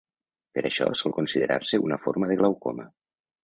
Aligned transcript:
Per 0.57 0.63
això 0.69 0.87
sol 1.03 1.15
considerar-se 1.19 1.83
una 1.91 2.01
forma 2.09 2.33
de 2.33 2.41
glaucoma. 2.43 2.91